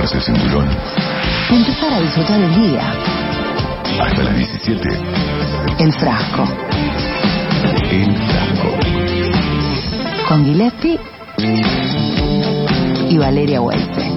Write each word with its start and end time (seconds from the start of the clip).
bajarse 0.00 0.16
el 0.16 0.22
cinturón. 0.22 0.68
Empezar 1.50 1.92
a 1.92 2.00
disfrutar 2.00 2.40
el 2.40 2.54
día. 2.54 2.92
Hasta 4.00 4.22
las 4.22 4.36
17. 4.36 4.88
El 5.78 5.92
frasco. 5.92 6.48
El 7.90 8.16
frasco. 8.16 8.68
Con 10.28 10.44
Gillespie 10.44 10.98
y 13.10 13.18
Valeria 13.18 13.60
Huelpe. 13.60 14.09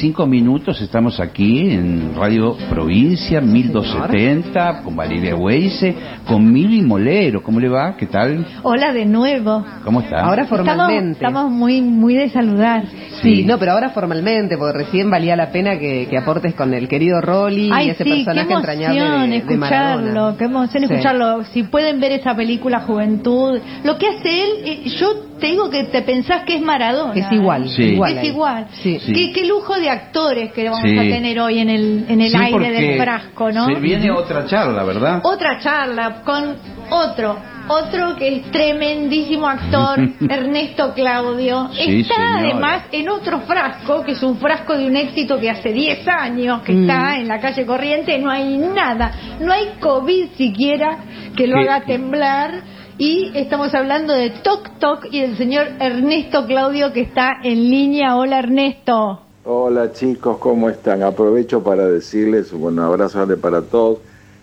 Cinco 0.00 0.26
minutos, 0.26 0.80
estamos 0.80 1.18
aquí 1.18 1.72
en 1.72 2.14
Radio 2.14 2.56
Provincia 2.70 3.40
1270 3.40 4.82
con 4.82 4.94
Valeria 4.94 5.34
Weise, 5.34 5.92
con 6.24 6.52
Mili 6.52 6.82
Molero. 6.82 7.42
¿Cómo 7.42 7.58
le 7.58 7.68
va? 7.68 7.96
¿Qué 7.96 8.06
tal? 8.06 8.46
Hola 8.62 8.92
de 8.92 9.04
nuevo. 9.06 9.64
¿Cómo 9.82 10.02
está? 10.02 10.20
Ahora 10.20 10.46
formalmente. 10.46 11.24
Estamos, 11.24 11.50
muy 11.50 11.80
muy 11.82 12.14
de 12.14 12.28
saludar. 12.28 12.84
Sí. 13.22 13.44
no, 13.44 13.58
pero 13.58 13.72
ahora 13.72 13.90
formalmente, 13.90 14.56
porque 14.56 14.78
recién 14.78 15.10
valía 15.10 15.34
la 15.34 15.50
pena 15.50 15.78
que, 15.78 16.08
aportes 16.16 16.54
con 16.54 16.72
el 16.72 16.86
querido 16.86 17.20
Rolly 17.20 17.72
y 17.72 17.90
ese 17.90 18.04
personaje 18.04 18.52
entrañable 18.52 19.28
de, 19.28 19.36
escucharlo, 19.38 20.36
Qué 20.36 20.44
emoción 20.44 20.84
escucharlo. 20.84 21.44
Si 21.46 21.64
pueden 21.64 21.98
ver 21.98 22.12
esa 22.12 22.36
película 22.36 22.82
Juventud, 22.82 23.58
lo 23.82 23.98
que 23.98 24.06
hace 24.06 24.44
él, 24.44 24.50
eh, 24.64 24.88
yo 25.00 25.33
te 25.38 25.46
digo 25.46 25.70
que 25.70 25.84
te 25.84 26.02
pensás 26.02 26.44
que 26.44 26.56
es 26.56 26.62
Maradona. 26.62 27.14
Es 27.14 27.32
igual, 27.32 27.66
igual 27.78 28.18
es 28.18 28.24
igual. 28.24 28.66
¿Qué, 28.82 29.44
lujo 29.46 29.74
de 29.78 29.90
actores 29.90 30.52
que 30.52 30.68
vamos 30.68 30.84
a 30.84 31.02
tener 31.02 31.38
hoy 31.40 31.58
en 31.58 31.70
el, 31.70 32.04
en 32.08 32.20
el 32.20 32.34
aire 32.34 32.70
del 32.70 32.98
frasco, 32.98 33.50
¿no? 33.50 33.66
Se 33.66 33.74
viene 33.74 34.10
otra 34.10 34.46
charla, 34.46 34.84
¿verdad? 34.84 35.20
Otra 35.24 35.58
charla 35.60 36.22
con 36.24 36.56
otro, 36.90 37.36
otro 37.68 38.16
que 38.16 38.36
es 38.36 38.50
tremendísimo 38.50 39.46
actor, 39.46 39.98
Ernesto 40.28 40.92
Claudio. 40.94 41.70
está 41.78 42.38
además 42.38 42.84
en 42.92 43.08
otro 43.08 43.40
frasco, 43.40 44.02
que 44.04 44.12
es 44.12 44.22
un 44.22 44.38
frasco 44.38 44.76
de 44.76 44.86
un 44.86 44.96
éxito 44.96 45.38
que 45.38 45.50
hace 45.50 45.72
10 45.72 46.06
años 46.08 46.62
que 46.62 46.80
está 46.82 47.12
mm. 47.12 47.20
en 47.20 47.28
la 47.28 47.40
calle 47.40 47.66
Corriente, 47.66 48.18
no 48.18 48.30
hay 48.30 48.56
nada, 48.58 49.36
no 49.40 49.52
hay 49.52 49.72
COVID 49.80 50.30
siquiera 50.36 50.98
que 51.36 51.46
lo 51.46 51.58
haga 51.58 51.80
temblar 51.82 52.73
y 52.98 53.32
estamos 53.34 53.74
hablando 53.74 54.12
de 54.12 54.30
Tok 54.30 54.78
Tok 54.78 55.06
y 55.10 55.20
el 55.20 55.36
señor 55.36 55.66
Ernesto 55.80 56.46
Claudio 56.46 56.92
que 56.92 57.00
está 57.00 57.32
en 57.42 57.70
línea. 57.70 58.16
Hola 58.16 58.38
Ernesto. 58.38 59.20
Hola 59.44 59.92
chicos, 59.92 60.38
¿cómo 60.38 60.70
están? 60.70 61.02
Aprovecho 61.02 61.62
para 61.62 61.86
decirles 61.86 62.52
un 62.52 62.78
abrazo 62.78 63.26
para 63.40 63.62
todos. 63.62 63.98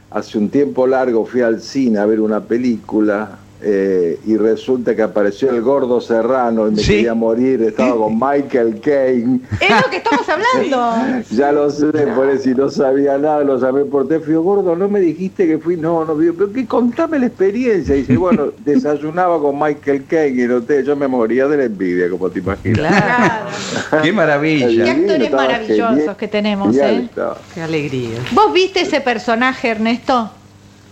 Hace 0.10 0.38
un 0.38 0.50
tiempo 0.50 0.86
largo 0.86 1.26
fui 1.26 1.42
al 1.42 1.62
cine 1.62 2.00
a 2.00 2.06
ver 2.06 2.20
una 2.20 2.42
película 2.42 3.40
eh, 3.64 4.20
y 4.26 4.38
resulta 4.38 4.96
que 4.96 5.04
apareció 5.04 5.52
el 5.52 5.62
gordo 5.62 6.02
serrano 6.02 6.68
y 6.68 6.72
me 6.72 6.82
quería 6.82 7.14
morir, 7.14 7.62
estaba 7.62 7.96
con 7.96 8.14
Michael 8.20 8.80
Caine. 8.82 9.40
Es 9.60 9.70
lo 9.70 9.90
que 9.90 9.98
estamos 9.98 10.28
hablando. 10.28 11.24
ya 11.32 11.52
lo 11.52 11.70
sé, 11.70 11.92
por 11.92 12.30
eso 12.30 12.44
si 12.44 12.56
no 12.56 12.70
sabía 12.70 13.18
nada, 13.18 13.44
lo 13.44 13.60
llamé 13.60 13.86
por 13.86 14.08
teléfono. 14.08 14.42
Gordo, 14.42 14.76
no 14.76 14.90
me 14.90 15.00
dijiste 15.00 15.48
que 15.48 15.60
fui, 15.60 15.78
no, 15.78 16.04
no, 16.06 16.16
pero 16.16 16.52
que 16.52 16.66
contame 16.66 17.20
la 17.20 17.28
experiencia. 17.28 17.96
Y 17.96 18.00
dice, 18.00 18.18
bueno, 18.18 18.48
desayunaba 18.66 19.40
con 19.40 19.60
Michael 19.60 20.06
Caine 20.06 20.44
en 20.44 20.52
hotel, 20.52 20.84
yo 20.84 20.96
me 20.96 21.08
moría 21.08 21.48
de 21.48 21.58
la 21.58 21.64
envidia, 21.66 22.10
como 22.10 22.30
te 22.30 22.40
imaginas. 22.40 22.78
Claro. 22.80 24.04
Qué 24.04 24.12
maravilla. 24.12 24.86
Qué 24.86 24.92
actores 24.92 25.32
maravillosos 25.32 26.18
que 26.18 26.28
tenemos, 26.28 26.76
¿eh? 26.78 27.08
Qué 27.54 27.62
alegría. 27.62 28.18
¿Vos 28.32 28.52
viste 28.54 28.82
ese 28.82 29.02
personaje, 29.02 29.70
Ernesto? 29.70 30.32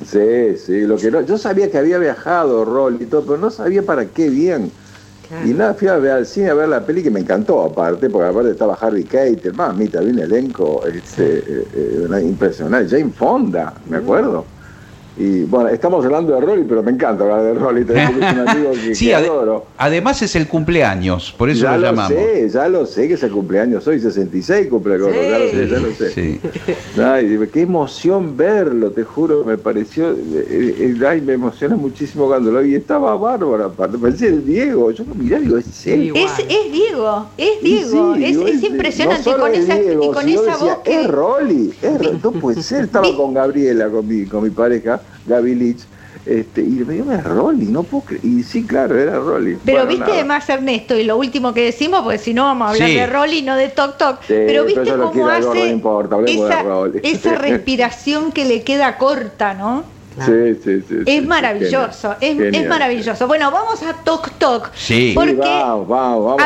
Sí, 0.05 0.55
sí, 0.57 0.81
lo 0.81 0.95
que 0.95 1.11
no, 1.11 1.21
yo 1.21 1.37
sabía 1.37 1.69
que 1.69 1.77
había 1.77 1.97
viajado 1.97 2.63
Rol 2.63 2.97
y 3.01 3.05
todo, 3.05 3.23
pero 3.25 3.37
no 3.37 3.49
sabía 3.49 3.83
para 3.83 4.05
qué 4.05 4.29
bien. 4.29 4.71
Y 5.45 5.53
nada, 5.53 5.75
fui 5.75 5.87
a 5.87 5.97
ver 5.97 6.11
al 6.11 6.25
cine 6.25 6.49
a 6.49 6.53
ver 6.55 6.69
la 6.69 6.83
peli 6.83 7.03
que 7.03 7.11
me 7.11 7.19
encantó 7.19 7.61
aparte, 7.61 8.09
porque 8.09 8.27
aparte 8.27 8.51
estaba 8.51 8.73
Harry 8.81 9.03
Keitel, 9.03 9.53
mamita, 9.53 10.01
vi 10.01 10.11
un 10.11 10.19
elenco 10.19 10.83
este, 10.87 11.37
eh, 11.37 11.67
eh, 12.11 12.21
impresionante, 12.23 12.89
Jane 12.89 13.11
Fonda, 13.11 13.75
me 13.85 13.97
acuerdo. 13.97 14.45
Y 15.19 15.43
bueno, 15.43 15.67
estamos 15.67 16.05
hablando 16.05 16.33
de 16.33 16.39
Rolly, 16.39 16.63
pero 16.63 16.81
me 16.81 16.91
encanta 16.91 17.25
hablar 17.25 17.43
de 17.43 17.53
Rolly. 17.53 17.83
Tenemos 17.83 18.15
un 18.15 18.23
amigo 18.47 18.71
que, 18.71 18.95
sí, 18.95 19.11
adoro. 19.11 19.65
Además 19.77 20.21
es 20.21 20.33
el 20.37 20.47
cumpleaños, 20.47 21.35
por 21.37 21.49
eso 21.49 21.63
ya 21.63 21.77
lo, 21.77 21.87
llamamos. 21.87 22.13
Sé, 22.13 22.49
ya 22.49 22.69
lo 22.69 22.85
sé 22.85 23.09
que 23.09 23.15
es 23.15 23.23
el 23.23 23.31
cumpleaños 23.31 23.85
hoy, 23.85 23.99
66 23.99 24.67
cumpleaños, 24.67 25.09
sí. 25.11 25.29
ya 25.29 25.37
lo 25.39 25.49
sé, 25.49 25.67
ya 25.67 25.79
lo 25.79 25.91
sé. 25.91 26.09
Sí. 26.11 26.41
Ay, 27.03 27.49
qué 27.51 27.63
emoción 27.63 28.37
verlo, 28.37 28.91
te 28.91 29.03
juro, 29.03 29.43
me 29.43 29.57
pareció. 29.57 30.11
Eh, 30.11 30.75
eh, 30.79 31.05
ay, 31.05 31.19
me 31.19 31.33
emociona 31.33 31.75
muchísimo 31.75 32.27
cuando 32.27 32.49
lo 32.49 32.61
vi. 32.61 32.75
Estaba 32.75 33.17
bárbaro, 33.17 33.65
aparte. 33.65 33.97
Parecía 33.97 34.29
el 34.29 34.45
Diego. 34.45 34.89
Yo 34.91 35.03
mirá, 35.15 35.37
digo, 35.39 35.57
es 35.57 35.85
él. 35.85 36.13
Es, 36.15 36.31
es 36.39 36.71
Diego, 36.71 37.27
es 37.35 37.61
Diego. 37.61 38.15
es, 38.15 38.37
es, 38.37 38.63
impresionante. 38.63 39.33
con 39.33 39.53
esa, 39.53 39.81
y 39.81 40.11
con 40.13 40.29
esa 40.29 40.55
voz. 40.55 40.77
Es 40.85 41.07
Rolly, 41.07 41.73
es, 41.81 42.23
no 42.23 42.31
puede 42.31 42.63
ser. 42.63 42.85
Estaba 42.85 43.13
con 43.17 43.33
Gabriela, 43.33 43.89
con 43.89 44.07
mi, 44.07 44.25
con 44.25 44.43
mi 44.43 44.49
pareja 44.49 45.01
Gaby 45.25 45.55
Lich, 45.55 45.81
este, 46.25 46.61
y 46.61 46.83
me 46.85 46.95
dijo, 46.95 47.11
era 47.11 47.21
Rolly, 47.21 47.65
no 47.65 47.83
puedo 47.83 48.03
creer. 48.05 48.25
Y 48.25 48.43
sí, 48.43 48.65
claro, 48.65 48.99
era 48.99 49.19
Rolly. 49.19 49.57
Pero 49.63 49.85
viste 49.87 50.11
además 50.11 50.47
Ernesto, 50.49 50.97
y 50.97 51.03
lo 51.03 51.17
último 51.17 51.53
que 51.53 51.63
decimos, 51.65 52.01
porque 52.01 52.17
si 52.17 52.33
no 52.33 52.43
vamos 52.43 52.67
a 52.67 52.71
hablar 52.71 52.89
de 52.89 53.07
Rolly, 53.07 53.41
no 53.41 53.55
de 53.55 53.69
Toc 53.69 53.97
Toc, 53.97 54.19
pero 54.27 54.65
viste 54.65 54.91
cómo 54.91 55.27
hace 55.27 55.81
esa, 56.27 56.63
esa 57.03 57.35
respiración 57.35 58.31
que 58.31 58.45
le 58.45 58.63
queda 58.63 58.97
corta, 58.97 59.53
¿no? 59.53 59.98
Sí, 60.25 60.59
sí, 60.63 60.83
sí. 60.87 60.95
Es 61.05 61.25
maravilloso, 61.25 62.15
es, 62.19 62.67
maravilloso. 62.67 63.27
Bueno, 63.27 63.51
vamos 63.51 63.81
a 63.83 63.93
Toc 64.03 64.31
Toc. 64.37 64.71
Sí. 64.75 65.13
Porque, 65.15 65.33
vamos, 65.33 65.87
vamos, 65.87 66.37
vamos 66.37 66.43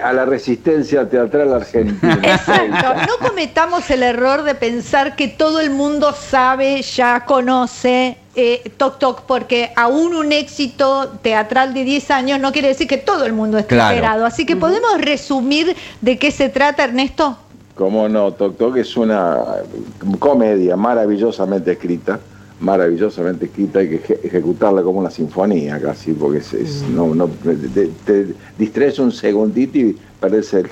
a, 0.00 0.12
la 0.12 0.24
resistencia 0.24 1.08
teatral 1.08 1.52
argentina. 1.52 2.18
Exacto. 2.22 2.94
No 3.06 3.28
cometamos 3.28 3.90
el 3.90 4.02
error 4.02 4.42
de 4.42 4.54
pensar 4.54 5.16
que 5.16 5.28
todo 5.28 5.60
el 5.60 5.70
mundo 5.70 6.12
sabe, 6.12 6.82
ya 6.82 7.24
conoce 7.24 8.18
eh, 8.34 8.70
Toc 8.76 8.98
Toc, 8.98 9.22
porque 9.22 9.72
aún 9.76 10.14
un 10.14 10.32
éxito 10.32 11.08
teatral 11.22 11.72
de 11.74 11.84
10 11.84 12.10
años 12.10 12.40
no 12.40 12.52
quiere 12.52 12.68
decir 12.68 12.86
que 12.86 12.98
todo 12.98 13.24
el 13.24 13.32
mundo 13.32 13.58
esté 13.58 13.76
esperado. 13.76 14.26
Así 14.26 14.44
que 14.44 14.56
podemos 14.56 15.00
resumir 15.00 15.74
de 16.00 16.18
qué 16.18 16.30
se 16.30 16.48
trata, 16.48 16.84
Ernesto. 16.84 17.38
Cómo 17.74 18.08
no, 18.08 18.32
Toc 18.32 18.56
Toc 18.56 18.76
es 18.78 18.96
una 18.96 19.38
comedia 20.18 20.76
maravillosamente 20.76 21.72
escrita 21.72 22.18
maravillosamente 22.60 23.46
escrita, 23.46 23.80
hay 23.80 23.98
que 23.98 24.20
ejecutarla 24.22 24.82
como 24.82 25.00
una 25.00 25.10
sinfonía 25.10 25.80
casi, 25.80 26.12
porque 26.12 26.38
es, 26.38 26.84
no, 26.90 27.14
no, 27.14 27.28
te, 27.28 28.34
distraes 28.58 28.98
un 28.98 29.12
segundito 29.12 29.78
y 29.78 29.96
parece 30.18 30.64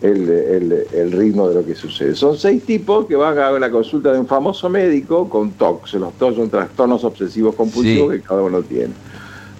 el, 0.00 0.86
el, 0.92 1.12
ritmo 1.12 1.48
de 1.48 1.56
lo 1.56 1.64
que 1.64 1.74
sucede. 1.74 2.14
Son 2.14 2.36
seis 2.36 2.64
tipos 2.64 3.06
que 3.06 3.16
van 3.16 3.38
a 3.38 3.50
la 3.52 3.70
consulta 3.70 4.12
de 4.12 4.18
un 4.18 4.26
famoso 4.26 4.68
médico 4.68 5.28
con 5.28 5.52
TOC, 5.52 5.92
los 5.94 6.12
TOC 6.14 6.36
son 6.36 6.50
trastornos 6.50 7.04
obsesivos 7.04 7.54
compulsivos 7.54 8.12
que 8.12 8.20
cada 8.20 8.42
uno 8.42 8.62
tiene. 8.62 8.94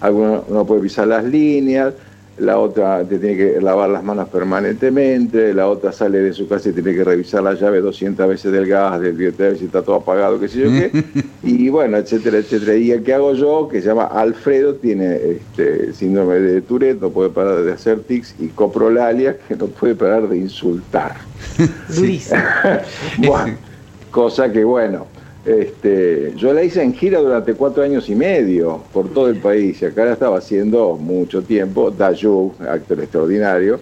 Alguno 0.00 0.45
no 0.49 0.65
puede 0.65 0.83
pisar 0.83 1.09
las 1.09 1.25
líneas, 1.25 1.93
la 2.41 2.59
otra 2.59 3.04
te 3.04 3.19
tiene 3.19 3.37
que 3.37 3.60
lavar 3.60 3.91
las 3.91 4.04
manos 4.04 4.28
permanentemente, 4.28 5.53
la 5.54 5.69
otra 5.69 5.93
sale 5.93 6.19
de 6.19 6.32
su 6.32 6.49
casa 6.49 6.69
y 6.69 6.72
tiene 6.72 6.94
que 6.94 7.04
revisar 7.04 7.43
la 7.43 7.54
llave 7.54 7.81
200 7.81 8.28
veces 8.28 8.53
del 8.53 8.66
gas, 8.66 9.00
del 9.00 9.12
billete, 9.12 9.56
si 9.56 9.66
está 9.66 9.82
todo 9.82 9.97
apagado, 9.97 10.38
qué 10.38 10.49
sé 10.49 10.60
yo 10.60 10.71
qué, 10.71 11.04
y 11.43 11.69
bueno, 11.69 11.97
etcétera, 11.97 12.38
etcétera. 12.38 12.76
Y 12.76 12.93
el 12.93 13.03
que 13.03 13.15
hago 13.15 13.34
yo, 13.34 13.69
que 13.69 13.81
se 13.81 13.88
llama 13.88 14.04
Alfredo, 14.04 14.75
tiene 14.75 15.16
este, 15.16 15.93
síndrome 15.93 16.37
de 16.37 16.60
Tourette, 16.60 17.00
no 17.00 17.10
puede 17.10 17.31
parar 17.31 17.62
de 17.62 17.72
hacer 17.72 18.00
tics, 18.00 18.34
y 18.38 18.49
coprolalia, 18.49 19.37
que 19.49 19.56
no 19.56 19.66
puede 19.66 19.94
parar 19.94 20.28
de 20.28 20.38
insultar. 20.38 21.16
cosa 24.11 24.50
que 24.50 24.64
bueno, 24.64 25.06
este, 25.49 26.35
yo 26.37 26.53
la 26.53 26.62
hice 26.62 26.83
en 26.83 26.95
gira 26.95 27.21
durante 27.21 27.55
cuatro 27.55 27.83
años 27.83 28.09
y 28.09 28.15
medio 28.15 28.83
por 28.93 29.09
todo 29.09 29.29
el 29.29 29.37
país 29.37 29.81
y 29.81 29.87
acá 29.87 30.05
la 30.05 30.12
estaba 30.12 30.39
haciendo 30.39 30.97
mucho 30.97 31.43
tiempo. 31.43 31.91
Dayu, 31.91 32.53
actor 32.61 33.00
extraordinario, 33.00 33.81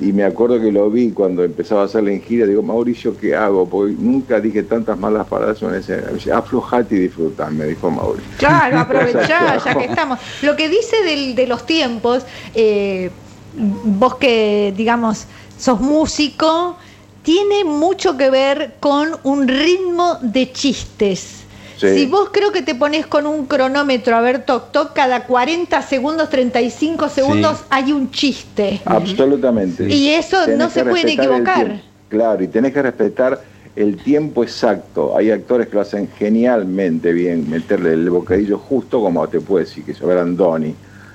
y 0.00 0.12
me 0.12 0.24
acuerdo 0.24 0.60
que 0.60 0.70
lo 0.70 0.88
vi 0.90 1.10
cuando 1.10 1.42
empezaba 1.42 1.82
a 1.82 1.84
hacerla 1.86 2.12
en 2.12 2.22
gira. 2.22 2.46
Digo, 2.46 2.62
Mauricio, 2.62 3.16
¿qué 3.16 3.34
hago? 3.34 3.68
Porque 3.68 3.94
nunca 3.98 4.40
dije 4.40 4.62
tantas 4.62 4.98
malas 4.98 5.26
palabras 5.26 5.60
en 5.62 5.74
ese. 5.74 6.30
Aflojate 6.32 6.94
y 6.94 6.98
disfrutar, 7.00 7.50
me 7.50 7.64
dijo 7.64 7.90
Mauricio. 7.90 8.30
Claro, 8.38 8.78
aprovechá, 8.80 9.58
ya 9.64 9.74
que 9.74 9.84
estamos. 9.86 10.18
Lo 10.42 10.54
que 10.54 10.68
dice 10.68 10.96
de 11.34 11.46
los 11.46 11.66
tiempos, 11.66 12.24
eh, 12.54 13.10
vos 13.54 14.16
que, 14.16 14.72
digamos, 14.76 15.26
sos 15.58 15.80
músico 15.80 16.76
tiene 17.22 17.64
mucho 17.64 18.16
que 18.16 18.30
ver 18.30 18.74
con 18.80 19.16
un 19.22 19.48
ritmo 19.48 20.18
de 20.22 20.52
chistes. 20.52 21.40
Si 21.76 22.04
vos 22.04 22.28
creo 22.30 22.52
que 22.52 22.60
te 22.60 22.74
pones 22.74 23.06
con 23.06 23.26
un 23.26 23.46
cronómetro 23.46 24.14
a 24.14 24.20
ver 24.20 24.44
toc 24.44 24.70
toc, 24.70 24.92
cada 24.92 25.24
40 25.24 25.80
segundos, 25.80 26.28
35 26.28 27.08
segundos 27.08 27.64
hay 27.70 27.92
un 27.92 28.10
chiste. 28.10 28.82
Absolutamente. 28.84 29.88
Y 29.88 30.10
eso 30.10 30.46
no 30.58 30.68
se 30.68 30.84
puede 30.84 31.12
equivocar. 31.12 31.80
Claro, 32.10 32.42
y 32.42 32.48
tenés 32.48 32.74
que 32.74 32.82
respetar 32.82 33.40
el 33.76 33.96
tiempo 33.96 34.42
exacto. 34.42 35.16
Hay 35.16 35.30
actores 35.30 35.68
que 35.68 35.76
lo 35.76 35.80
hacen 35.80 36.08
genialmente 36.18 37.12
bien, 37.12 37.48
meterle 37.48 37.94
el 37.94 38.10
bocadillo 38.10 38.58
justo, 38.58 39.00
como 39.00 39.26
te 39.28 39.40
puede 39.40 39.64
decir 39.64 39.84
que 39.84 39.94
sobre 39.94 40.20
Andoni. 40.20 40.74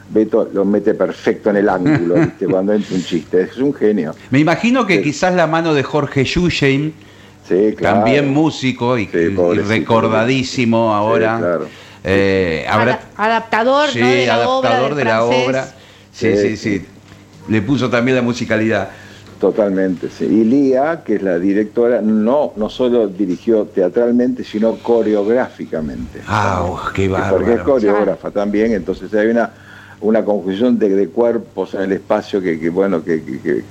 Beto 0.09 0.49
lo 0.53 0.65
mete 0.65 0.93
perfecto 0.93 1.49
en 1.49 1.57
el 1.57 1.69
ángulo, 1.69 2.15
¿viste? 2.21 2.45
cuando 2.45 2.73
entra 2.73 2.95
un 2.95 3.03
chiste. 3.03 3.41
Es 3.41 3.57
un 3.57 3.73
genio. 3.73 4.15
Me 4.29 4.39
imagino 4.39 4.85
que 4.85 5.01
quizás 5.01 5.33
la 5.33 5.47
mano 5.47 5.73
de 5.73 5.83
Jorge 5.83 6.23
Yusheim, 6.23 6.93
también 7.79 8.33
músico 8.33 8.97
y, 8.97 9.07
recordadísimo 9.07 10.93
ahora. 10.93 11.59
Eh, 12.07 12.65
adaptador, 13.17 13.91
de 13.91 14.27
la 14.27 14.35
adaptador 14.35 14.91
obra 14.91 14.95
de 14.95 15.05
la 15.05 15.23
obra. 15.23 15.67
Sí, 16.11 16.37
sí, 16.37 16.55
sí, 16.55 16.85
Le 17.49 17.61
puso 17.61 17.89
también 17.89 18.15
la 18.15 18.21
musicalidad. 18.21 18.89
Totalmente, 19.39 20.09
sí. 20.09 20.25
Y 20.25 20.43
Lía, 20.43 21.03
que 21.03 21.15
es 21.15 21.21
la 21.21 21.37
directora, 21.39 22.01
no, 22.01 22.53
no 22.55 22.69
solo 22.69 23.07
dirigió 23.07 23.65
teatralmente, 23.65 24.43
sino 24.43 24.75
coreográficamente. 24.75 26.21
Ah, 26.27 26.91
qué 26.93 27.07
bárbaro. 27.07 27.37
Porque 27.37 27.53
es 27.53 27.61
coreógrafa 27.61 28.31
también, 28.31 28.71
entonces 28.71 29.13
hay 29.13 29.27
una 29.27 29.51
una 30.01 30.23
conjunción 30.23 30.77
de, 30.79 31.07
cuerpos 31.09 31.73
en 31.73 31.81
el 31.81 31.91
espacio 31.93 32.41
que, 32.41 32.69
bueno 32.69 33.03
que, 33.03 33.21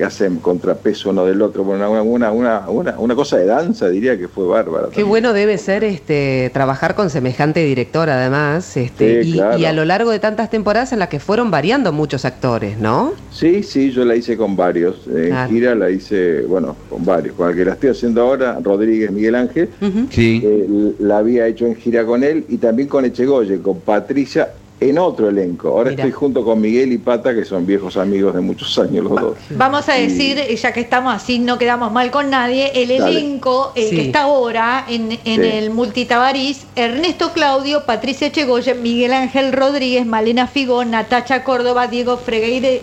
hacen 0.05 0.37
contrapeso 0.37 1.11
uno 1.11 1.25
del 1.25 1.43
otro. 1.43 1.63
Una, 1.63 1.89
una, 1.89 2.31
una, 2.33 2.95
una, 2.99 3.15
cosa 3.15 3.37
de 3.37 3.47
danza 3.47 3.89
diría 3.89 4.19
que 4.19 4.27
fue 4.27 4.47
bárbara 4.47 4.89
qué 4.93 5.05
bueno 5.05 5.33
debe 5.33 5.57
ser 5.57 5.85
este 5.85 6.51
trabajar 6.53 6.97
con 6.97 7.11
semejante 7.11 7.65
director 7.65 8.11
además 8.11 8.77
este 8.77 9.23
y, 9.23 9.39
a 9.39 9.73
lo 9.73 9.85
largo 9.85 10.11
de 10.11 10.19
tantas 10.19 10.51
temporadas 10.51 10.93
en 10.93 10.99
las 10.99 11.09
que 11.09 11.21
fueron 11.21 11.51
variando 11.53 11.93
muchos 11.93 12.25
actores 12.25 12.77
no 12.79 13.13
sí 13.31 13.63
sí 13.63 13.93
yo 13.93 14.05
la 14.05 14.17
hice 14.17 14.37
con 14.37 14.57
varios. 14.57 15.07
En 15.07 15.49
gira 15.49 15.75
la 15.75 15.91
hice 15.91 16.43
bueno 16.43 16.77
con 16.89 17.05
varios. 17.05 17.35
Con 17.35 17.51
el 17.51 17.57
que 17.57 17.65
la 17.65 17.73
estoy 17.73 17.91
haciendo 17.91 18.23
ahora 18.23 18.59
Rodríguez 18.63 19.11
Miguel 19.11 19.35
Ángel. 19.35 19.69
Sí. 20.11 20.43
Eh, 20.45 20.95
la 20.99 21.19
había 21.19 21.47
hecho 21.47 21.67
en 21.67 21.77
gira 21.77 22.05
con 22.05 22.23
él 22.25 22.45
y 22.49 22.59
también 22.59 22.89
con 22.89 23.05
Echegoye 23.05 23.61
con 23.61 23.81
Patricia 23.81 24.49
en 24.81 24.99
otro 24.99 25.29
elenco. 25.29 25.69
Ahora 25.69 25.91
estoy 25.91 26.11
junto 26.11 26.45
con 26.45 26.61
Miguel 26.61 26.93
y 26.93 26.99
Pata, 26.99 27.35
que 27.35 27.45
son 27.45 27.65
viejos 27.67 27.97
amigos 27.97 28.35
de 28.35 28.41
muchos 28.41 28.79
años 28.81 29.05
los 29.05 29.21
dos. 29.21 29.37
Vamos 29.51 29.89
a 29.89 29.95
decir, 29.95 30.39
ya 30.57 30.73
que 30.73 30.81
estamos 30.81 31.15
así, 31.15 31.39
no 31.39 31.59
quedamos 31.59 31.93
mal 31.93 32.11
con 32.11 32.31
nadie, 32.31 32.73
el 32.75 32.91
elenco 32.91 33.73
eh, 33.75 33.91
que 33.91 34.03
está 34.03 34.23
ahora 34.23 34.85
en, 34.89 35.19
el 35.25 35.71
Multitabarís, 35.71 36.67
Ernesto 36.77 37.33
Claudio, 37.33 37.85
Patricia 37.85 38.33
Chegoyen, 38.33 38.83
Miguel 38.83 39.13
Ángel 39.13 39.53
Rodríguez, 39.53 40.07
Malena 40.07 40.47
Figón, 40.47 40.91
Natacha 40.91 41.45
Córdoba, 41.45 41.87
Diego 41.87 42.17
Freguedo 42.17 42.81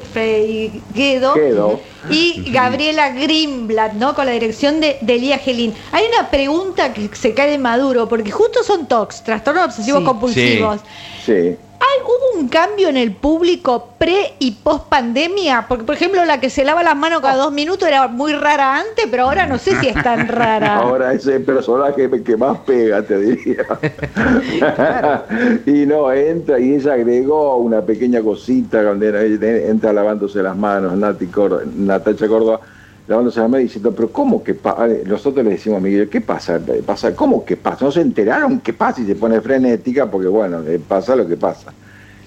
y 2.09 2.51
Gabriela 2.51 3.09
Grimblatt, 3.09 3.93
¿no? 3.93 4.15
Con 4.15 4.25
la 4.25 4.31
dirección 4.31 4.79
de, 4.79 4.97
de 5.01 5.15
Elía 5.15 5.37
Gelín. 5.37 5.73
Hay 5.91 6.05
una 6.17 6.29
pregunta 6.29 6.93
que 6.93 7.09
se 7.15 7.33
cae 7.33 7.51
de 7.51 7.57
maduro, 7.57 8.07
porque 8.07 8.31
justo 8.31 8.63
son 8.63 8.87
TOCs, 8.87 9.23
trastornos 9.23 9.65
obsesivos 9.65 10.03
compulsivos. 10.03 10.79
sí. 11.25 11.57
¿Hubo 12.03 12.39
un 12.39 12.47
cambio 12.47 12.89
en 12.89 12.97
el 12.97 13.13
público 13.13 13.89
pre 13.97 14.33
y 14.39 14.51
post 14.51 14.87
pandemia? 14.89 15.65
Porque, 15.67 15.83
por 15.83 15.95
ejemplo, 15.95 16.23
la 16.25 16.39
que 16.39 16.49
se 16.49 16.63
lava 16.63 16.83
las 16.83 16.95
manos 16.95 17.21
cada 17.21 17.35
dos 17.35 17.51
minutos 17.51 17.87
era 17.87 18.07
muy 18.07 18.33
rara 18.33 18.77
antes, 18.77 19.05
pero 19.09 19.23
ahora 19.23 19.45
no 19.45 19.57
sé 19.57 19.79
si 19.79 19.87
es 19.87 20.03
tan 20.03 20.27
rara. 20.27 20.75
Ahora 20.81 21.13
es 21.13 21.25
el 21.27 21.43
personaje 21.43 22.09
que 22.23 22.37
más 22.37 22.59
pega, 22.59 23.01
te 23.03 23.17
diría. 23.17 23.65
y 25.65 25.85
no, 25.85 26.11
entra 26.11 26.59
y 26.59 26.75
ella 26.75 26.93
agregó 26.93 27.57
una 27.57 27.81
pequeña 27.81 28.21
cosita 28.21 28.81
donde 28.83 29.69
entra 29.69 29.93
lavándose 29.93 30.41
las 30.41 30.57
manos, 30.57 30.93
Nati 30.97 31.27
Córdoba, 31.27 31.63
Natacha 31.75 32.27
Córdoba 32.27 32.59
lavándose 33.07 33.39
las 33.39 33.49
manos 33.49 33.63
diciendo, 33.63 33.93
pero 33.95 34.11
¿cómo 34.11 34.43
que 34.43 34.53
pasa? 34.53 34.87
Nosotros 35.05 35.43
le 35.43 35.51
decimos 35.51 35.77
a 35.77 35.81
Miguel, 35.81 36.09
¿qué 36.09 36.21
pasa? 36.21 36.59
pasa? 36.85 37.15
¿Cómo 37.15 37.43
que 37.43 37.57
pasa? 37.57 37.85
¿No 37.85 37.91
se 37.91 38.01
enteraron 38.01 38.59
qué 38.59 38.73
pasa? 38.73 39.01
Y 39.01 39.05
se 39.05 39.15
pone 39.15 39.41
frenética 39.41 40.09
porque, 40.09 40.27
bueno, 40.27 40.61
pasa 40.87 41.15
lo 41.15 41.27
que 41.27 41.37
pasa 41.37 41.73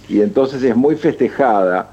y 0.08 0.20
entonces 0.20 0.62
es 0.62 0.76
muy 0.76 0.96
festejada 0.96 1.90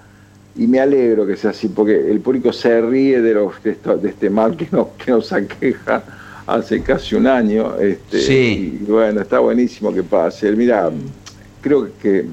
y 0.55 0.67
me 0.67 0.79
alegro 0.79 1.25
que 1.25 1.37
sea 1.37 1.51
así 1.51 1.69
porque 1.69 2.11
el 2.11 2.19
público 2.19 2.51
se 2.51 2.81
ríe 2.81 3.21
de, 3.21 3.33
los, 3.33 3.63
de, 3.63 3.77
este 4.03 4.29
mal 4.29 4.57
que 4.57 4.67
nos, 4.71 4.87
que 5.03 5.11
nos 5.11 5.31
aqueja 5.31 6.03
hace 6.45 6.81
casi 6.81 7.15
un 7.15 7.27
año 7.27 7.77
este, 7.77 8.19
sí. 8.19 8.79
y 8.81 8.91
bueno, 8.91 9.21
está 9.21 9.39
buenísimo 9.39 9.93
que 9.93 10.03
pase. 10.03 10.51
Mira, 10.51 10.89
creo 11.61 11.87
que 12.01 12.25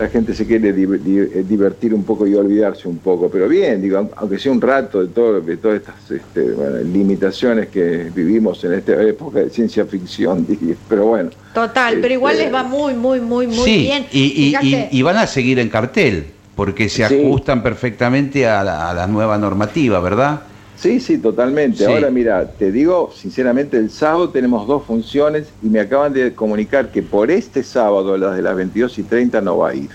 la 0.00 0.08
gente 0.08 0.34
se 0.34 0.46
quiere 0.46 0.70
eh, 0.70 1.44
divertir 1.46 1.92
un 1.92 2.04
poco 2.04 2.26
y 2.26 2.34
olvidarse 2.34 2.88
un 2.88 2.96
poco, 2.98 3.28
pero 3.28 3.46
bien, 3.46 3.82
digo, 3.82 4.08
aunque 4.16 4.38
sea 4.38 4.50
un 4.50 4.60
rato 4.60 5.02
de, 5.02 5.08
todo, 5.08 5.42
de 5.42 5.58
todas 5.58 5.76
estas 5.76 6.10
este, 6.10 6.84
limitaciones 6.84 7.68
que 7.68 8.10
vivimos 8.14 8.64
en 8.64 8.72
esta 8.72 9.02
época 9.02 9.40
de 9.40 9.50
ciencia 9.50 9.84
ficción, 9.84 10.46
pero 10.88 11.04
bueno. 11.04 11.30
Total, 11.52 11.98
pero 12.00 12.14
igual 12.14 12.38
les 12.38 12.52
va 12.52 12.62
muy, 12.62 12.94
muy, 12.94 13.20
muy, 13.20 13.46
muy 13.46 13.70
bien. 13.70 14.06
Y, 14.10 14.56
y, 14.62 14.88
y, 14.90 15.02
van 15.02 15.18
a 15.18 15.26
seguir 15.26 15.58
en 15.58 15.68
cartel, 15.68 16.28
porque 16.56 16.88
se 16.88 17.04
ajustan 17.04 17.62
perfectamente 17.62 18.46
a 18.46 18.64
la 18.64 19.06
nueva 19.06 19.36
normativa, 19.36 20.00
¿verdad? 20.00 20.40
Sí, 20.80 20.98
sí, 20.98 21.18
totalmente. 21.18 21.84
Ahora 21.84 22.10
mira, 22.10 22.46
te 22.46 22.72
digo 22.72 23.12
sinceramente, 23.14 23.76
el 23.76 23.90
sábado 23.90 24.30
tenemos 24.30 24.66
dos 24.66 24.82
funciones 24.84 25.48
y 25.62 25.68
me 25.68 25.78
acaban 25.78 26.14
de 26.14 26.34
comunicar 26.34 26.90
que 26.90 27.02
por 27.02 27.30
este 27.30 27.62
sábado, 27.62 28.16
las 28.16 28.34
de 28.34 28.40
las 28.40 28.56
22 28.56 28.98
y 28.98 29.02
30, 29.02 29.42
no 29.42 29.58
va 29.58 29.70
a 29.70 29.74
ir. 29.74 29.90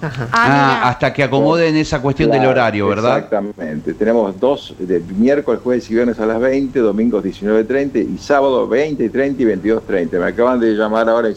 Ajá. 0.00 0.28
Ah, 0.32 0.88
hasta 0.88 1.12
que 1.12 1.22
acomoden 1.22 1.76
esa 1.76 2.00
cuestión 2.00 2.30
del 2.30 2.46
horario, 2.46 2.88
¿verdad? 2.88 3.18
Exactamente. 3.18 3.92
Tenemos 3.92 4.40
dos, 4.40 4.74
de 4.78 5.00
miércoles, 5.00 5.60
jueves 5.62 5.90
y 5.90 5.94
viernes 5.94 6.18
a 6.18 6.24
las 6.24 6.40
20, 6.40 6.78
domingos 6.78 7.22
19.30 7.22 8.14
y 8.14 8.16
sábado 8.16 8.66
20 8.66 9.04
y 9.04 9.08
30 9.10 9.42
y 9.42 9.44
22.30. 9.44 10.18
Me 10.20 10.24
acaban 10.24 10.58
de 10.58 10.72
llamar 10.72 11.06
ahora 11.10 11.28
y... 11.28 11.34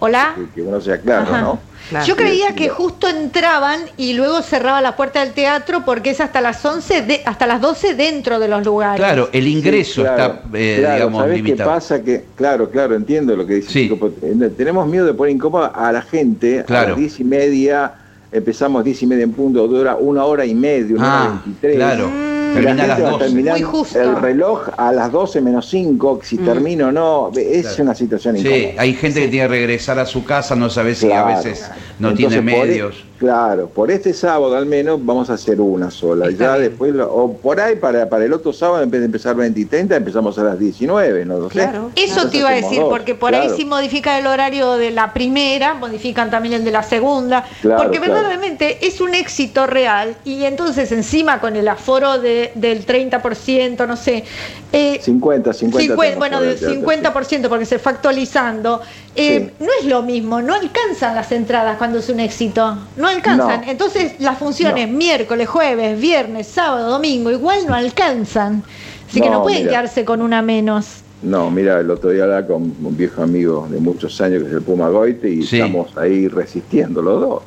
Hola. 0.00 0.34
Que, 0.54 0.62
uno 0.62 0.80
sea 0.80 1.00
claro, 1.00 1.38
¿no? 1.38 1.70
Yo 2.04 2.14
creía 2.14 2.54
que 2.54 2.68
justo 2.68 3.08
entraban 3.08 3.80
y 3.96 4.12
luego 4.12 4.42
cerraba 4.42 4.80
la 4.80 4.94
puerta 4.94 5.24
del 5.24 5.32
teatro 5.32 5.84
porque 5.84 6.10
es 6.10 6.20
hasta 6.20 6.40
las 6.40 6.64
11 6.64 7.02
de, 7.02 7.22
hasta 7.24 7.46
las 7.46 7.60
12 7.60 7.94
dentro 7.94 8.38
de 8.38 8.48
los 8.48 8.64
lugares. 8.64 8.96
Claro, 8.96 9.28
el 9.32 9.48
ingreso 9.48 10.02
está 10.02 10.42
eh, 10.54 10.76
digamos 10.78 11.20
¿sabés 11.20 11.42
qué 11.42 11.56
pasa 11.56 12.02
que 12.02 12.24
claro, 12.36 12.70
claro, 12.70 12.94
entiendo 12.94 13.34
lo 13.34 13.46
que 13.46 13.54
dice. 13.54 13.86
Eh, 13.86 14.50
tenemos 14.56 14.86
miedo 14.86 15.06
de 15.06 15.14
poner 15.14 15.34
incómoda 15.34 15.68
a 15.68 15.90
la 15.90 16.02
gente 16.02 16.64
a 16.68 16.72
las 16.72 16.96
10 16.96 17.20
y 17.20 17.24
media 17.24 17.94
empezamos 18.32 18.84
10 18.84 19.02
y 19.02 19.06
media 19.06 19.24
en 19.24 19.32
punto, 19.32 19.66
dura 19.66 19.96
una 19.96 20.24
hora 20.24 20.44
y 20.44 20.54
media, 20.54 20.94
una 20.94 21.06
hora 21.06 21.24
ah, 21.24 21.42
23. 21.44 21.76
Claro. 21.76 22.29
Termina 22.54 22.84
a 22.84 22.86
las 22.86 22.98
12. 22.98 23.28
Muy 23.30 23.62
justo. 23.62 24.00
El 24.00 24.16
reloj 24.16 24.68
a 24.76 24.92
las 24.92 25.12
12 25.12 25.40
menos 25.40 25.68
5, 25.68 26.20
si 26.22 26.38
mm. 26.38 26.44
termino 26.44 26.88
o 26.88 26.92
no, 26.92 27.30
es 27.36 27.78
una 27.78 27.94
situación 27.94 28.36
incómoda. 28.36 28.58
Sí, 28.58 28.74
hay 28.76 28.94
gente 28.94 29.20
que 29.20 29.28
tiene 29.28 29.46
que 29.46 29.48
regresar 29.48 29.98
a 29.98 30.06
su 30.06 30.24
casa, 30.24 30.56
no 30.56 30.70
sabe 30.70 30.94
si 30.94 31.10
a 31.12 31.24
veces 31.24 31.70
no 31.98 32.14
tiene 32.14 32.36
e- 32.36 32.42
medios. 32.42 33.04
claro, 33.18 33.68
por 33.68 33.90
este 33.90 34.14
sábado 34.14 34.56
al 34.56 34.66
menos 34.66 35.04
vamos 35.04 35.28
a 35.30 35.34
hacer 35.34 35.60
una 35.60 35.90
sola. 35.90 36.30
ya 36.30 36.58
después, 36.58 36.94
o 36.98 37.32
por 37.32 37.60
ahí 37.60 37.76
para, 37.76 38.08
para 38.08 38.24
el 38.24 38.32
otro 38.32 38.52
sábado, 38.52 38.82
en 38.82 38.90
vez 38.90 39.00
de 39.00 39.06
empezar 39.06 39.36
20 39.36 39.60
y 39.60 39.64
30, 39.66 39.96
empezamos 39.96 40.38
a 40.38 40.44
las 40.44 40.58
19, 40.58 41.24
no 41.24 41.38
lo 41.38 41.50
sé. 41.50 41.68
Eso 41.96 42.28
te 42.28 42.38
iba 42.38 42.50
a 42.50 42.54
decir, 42.54 42.82
porque 42.88 43.14
por 43.14 43.34
ahí 43.34 43.50
si 43.56 43.64
modifican 43.64 44.18
el 44.18 44.26
horario 44.26 44.74
de 44.74 44.90
la 44.90 45.12
primera, 45.12 45.74
modifican 45.74 46.30
también 46.30 46.54
el 46.54 46.64
de 46.64 46.70
la 46.70 46.82
segunda, 46.82 47.44
porque 47.62 47.98
verdaderamente 47.98 48.86
es 48.86 49.00
un 49.00 49.14
éxito 49.14 49.66
real 49.66 50.16
y 50.24 50.44
entonces 50.44 50.90
encima 50.92 51.40
con 51.40 51.56
el 51.56 51.68
aforo 51.68 52.18
de 52.18 52.39
del 52.54 52.86
30%, 52.86 53.86
no 53.86 53.96
sé. 53.96 54.24
Eh, 54.72 55.00
50, 55.02 55.52
50. 55.52 55.94
bueno, 56.16 56.40
del 56.40 56.58
50% 56.58 57.48
porque 57.48 57.66
se 57.66 57.78
fue 57.78 57.92
actualizando. 57.92 58.80
Eh, 59.14 59.52
no 59.58 59.68
es 59.80 59.86
lo 59.86 60.02
mismo, 60.02 60.40
no 60.40 60.54
alcanzan 60.54 61.14
las 61.14 61.30
entradas 61.32 61.76
cuando 61.78 61.98
es 61.98 62.08
un 62.08 62.20
éxito. 62.20 62.78
No 62.96 63.08
alcanzan. 63.08 63.64
Entonces 63.64 64.14
las 64.20 64.38
funciones 64.38 64.88
miércoles, 64.88 65.48
jueves, 65.48 66.00
viernes, 66.00 66.46
sábado, 66.46 66.90
domingo, 66.90 67.30
igual 67.30 67.66
no 67.66 67.74
alcanzan. 67.74 68.62
Así 69.08 69.20
que 69.20 69.30
no 69.30 69.42
pueden 69.42 69.64
quedarse 69.66 70.04
con 70.04 70.22
una 70.22 70.42
menos. 70.42 71.02
No, 71.22 71.50
mira, 71.50 71.80
el 71.80 71.90
otro 71.90 72.10
día 72.10 72.22
hablaba 72.22 72.46
con 72.46 72.74
un 72.82 72.96
viejo 72.96 73.22
amigo 73.22 73.68
de 73.70 73.78
muchos 73.78 74.18
años 74.22 74.42
que 74.42 74.48
es 74.48 74.54
el 74.54 74.62
Puma 74.62 74.88
Goite 74.88 75.28
y 75.28 75.40
estamos 75.40 75.94
ahí 75.98 76.28
resistiendo 76.28 77.02
los 77.02 77.20
dos. 77.20 77.42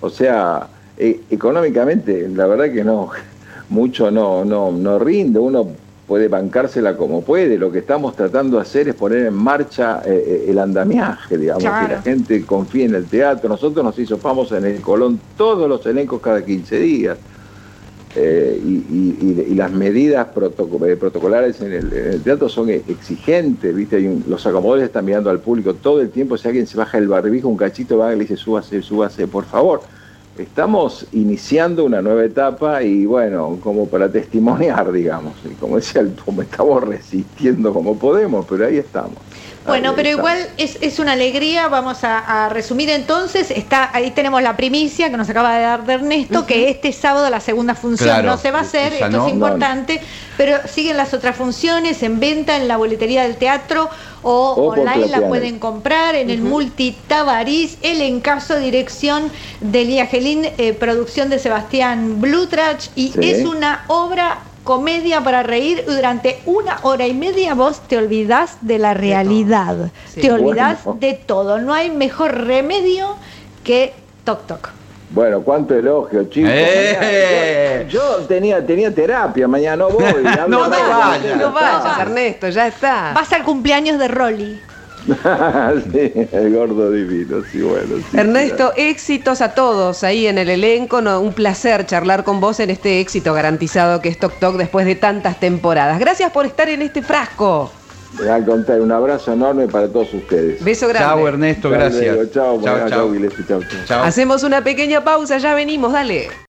O 0.00 0.08
sea, 0.08 0.66
e, 0.96 1.20
económicamente, 1.30 2.26
la 2.28 2.46
verdad 2.46 2.72
que 2.72 2.84
no, 2.84 3.10
mucho 3.70 4.10
no, 4.10 4.44
no, 4.44 4.72
no 4.72 4.98
rinde, 4.98 5.38
uno 5.38 5.68
puede 6.08 6.28
bancársela 6.28 6.96
como 6.96 7.20
puede, 7.20 7.58
lo 7.58 7.70
que 7.70 7.80
estamos 7.80 8.16
tratando 8.16 8.56
de 8.56 8.62
hacer 8.62 8.88
es 8.88 8.94
poner 8.94 9.26
en 9.26 9.34
marcha 9.34 10.00
eh, 10.06 10.24
eh, 10.26 10.46
el 10.48 10.58
andamiaje, 10.58 11.36
digamos, 11.36 11.62
que 11.62 11.94
la 11.94 12.02
gente 12.02 12.46
confíe 12.46 12.86
en 12.86 12.94
el 12.94 13.04
teatro, 13.04 13.48
nosotros 13.48 13.84
nos 13.84 13.98
hizo 13.98 14.16
famosos 14.16 14.56
en 14.56 14.64
el 14.64 14.80
Colón 14.80 15.20
todos 15.36 15.68
los 15.68 15.84
elencos 15.84 16.20
cada 16.22 16.42
15 16.42 16.78
días. 16.78 17.18
Eh, 18.16 18.58
y, 18.64 19.54
las 19.54 19.70
medidas 19.70 20.28
protocolares 20.28 21.60
en 21.60 21.72
el, 21.72 22.22
teatro 22.22 22.48
son 22.48 22.70
exigentes, 22.70 23.74
¿viste? 23.74 24.00
los 24.26 24.46
acomodadores 24.46 24.86
están 24.86 25.04
mirando 25.04 25.30
al 25.30 25.40
público 25.40 25.74
todo 25.74 26.00
el 26.00 26.10
tiempo, 26.10 26.38
si 26.38 26.46
alguien 26.46 26.66
se 26.66 26.78
baja 26.78 26.96
el 26.96 27.08
barbijo 27.08 27.48
un 27.48 27.56
cachito, 27.56 27.98
va 27.98 28.12
y 28.12 28.16
le 28.16 28.22
dice, 28.22 28.36
súbase, 28.36 28.80
súbase, 28.82 29.26
por 29.26 29.44
favor 29.44 29.80
estamos 30.38 31.06
iniciando 31.12 31.84
una 31.84 32.00
nueva 32.02 32.24
etapa 32.24 32.82
y 32.82 33.06
bueno, 33.06 33.58
como 33.62 33.88
para 33.88 34.10
testimoniar, 34.10 34.90
digamos. 34.92 35.34
Y 35.44 35.54
como 35.54 35.76
decía 35.76 36.00
el 36.00 36.14
me 36.36 36.44
estamos 36.44 36.82
resistiendo 36.84 37.72
como 37.72 37.98
podemos, 37.98 38.46
pero 38.48 38.66
ahí 38.66 38.78
estamos. 38.78 39.16
Bueno, 39.66 39.92
pero 39.94 40.08
igual 40.08 40.38
es, 40.56 40.98
una 40.98 41.12
alegría, 41.12 41.68
vamos 41.68 41.98
a, 42.02 42.48
resumir 42.48 42.88
entonces, 42.88 43.50
está 43.50 43.90
ahí 43.92 44.10
tenemos 44.12 44.42
la 44.42 44.56
primicia 44.56 45.10
que 45.10 45.16
nos 45.16 45.28
acaba 45.28 45.56
de 45.56 45.62
dar 45.62 45.84
de 45.84 45.92
Ernesto, 45.94 46.46
que 46.46 46.70
este 46.70 46.92
sábado 46.92 47.28
la 47.28 47.40
segunda 47.40 47.74
función 47.74 48.24
no 48.24 48.38
se 48.38 48.50
va 48.50 48.60
a 48.60 48.62
hacer, 48.62 48.94
esto 48.94 49.26
es 49.26 49.32
importante, 49.32 50.00
pero 50.38 50.56
siguen 50.68 50.96
las 50.96 51.12
otras 51.12 51.36
funciones 51.36 52.02
en 52.04 52.20
venta 52.20 52.56
en 52.56 52.68
la 52.68 52.76
boletería 52.76 53.24
del 53.24 53.36
teatro 53.36 53.90
o, 54.22 54.52
online 54.52 55.08
la 55.08 55.26
pueden 55.26 55.58
comprar 55.58 56.14
en 56.14 56.30
el 56.30 56.40
Multi 56.40 56.96
Tabarís, 57.08 57.76
el 57.82 58.00
encaso 58.00 58.56
dirección 58.58 59.30
de 59.60 59.84
Lía 59.84 60.06
Gelín, 60.06 60.46
eh, 60.56 60.72
producción 60.74 61.28
de 61.28 61.40
Sebastián 61.40 62.20
Blutrach 62.20 62.86
y 62.94 63.12
es 63.20 63.44
una 63.44 63.84
obra 63.88 64.38
comedia 64.62 65.22
para 65.24 65.42
reír 65.42 65.84
durante 65.86 66.38
una 66.46 66.78
hora 66.82 67.06
y 67.08 67.14
media 67.14 67.54
vos 67.54 67.80
te 67.88 67.96
olvidás 67.96 68.58
de 68.60 68.78
la 68.78 68.94
realidad, 68.94 69.90
te 70.14 70.30
olvidás 70.30 70.78
de 71.00 71.14
todo. 71.14 71.58
No 71.58 71.74
hay 71.74 71.90
mejor 71.90 72.46
remedio 72.46 73.16
que 73.64 73.92
Toc 74.24 74.46
Toc. 74.46 74.77
Bueno, 75.10 75.40
cuánto 75.40 75.74
elogio, 75.74 76.24
chicos. 76.24 76.50
Eh. 76.52 77.86
Yo, 77.88 78.18
tenía, 78.28 78.64
tenía 78.64 78.94
terapia, 78.94 79.48
mañana 79.48 79.76
no 79.84 79.90
voy. 79.90 80.02
no, 80.22 80.48
no, 80.48 80.70
vayas, 80.70 81.36
no 81.36 81.52
vayas, 81.52 81.98
Ernesto, 82.00 82.48
ya 82.48 82.66
está. 82.66 83.12
Vas 83.14 83.32
al 83.32 83.44
cumpleaños 83.44 83.98
de 83.98 84.08
Rolly. 84.08 84.60
sí, 85.92 86.12
el 86.32 86.54
gordo 86.54 86.90
divino, 86.90 87.42
sí, 87.50 87.62
bueno. 87.62 87.96
Ernesto, 88.12 88.72
éxitos 88.76 89.40
a 89.40 89.54
todos 89.54 90.04
ahí 90.04 90.26
en 90.26 90.36
el 90.36 90.50
elenco. 90.50 90.98
un 90.98 91.32
placer 91.32 91.86
charlar 91.86 92.24
con 92.24 92.40
vos 92.40 92.60
en 92.60 92.68
este 92.68 93.00
éxito 93.00 93.32
garantizado 93.32 94.02
que 94.02 94.10
es 94.10 94.18
Tok 94.18 94.38
Tok 94.38 94.56
después 94.56 94.84
de 94.84 94.96
tantas 94.96 95.40
temporadas. 95.40 95.98
Gracias 95.98 96.30
por 96.30 96.44
estar 96.44 96.68
en 96.68 96.82
este 96.82 97.00
frasco. 97.00 97.72
Al 98.30 98.44
contar, 98.44 98.80
un 98.80 98.90
abrazo 98.90 99.32
enorme 99.32 99.68
para 99.68 99.88
todos 99.88 100.12
ustedes. 100.14 100.64
Beso 100.64 100.88
grande. 100.88 101.06
Chao, 101.06 101.28
Ernesto, 101.28 101.70
gracias. 101.70 102.30
Chao, 102.32 102.60
chao, 102.62 102.88
chao. 102.88 103.60
chao. 103.86 104.02
Hacemos 104.02 104.42
una 104.42 104.64
pequeña 104.64 105.04
pausa, 105.04 105.38
ya 105.38 105.54
venimos, 105.54 105.92
dale. 105.92 106.47